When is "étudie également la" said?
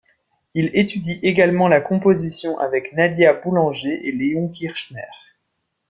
0.73-1.79